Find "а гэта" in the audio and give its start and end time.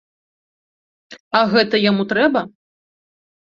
1.41-1.83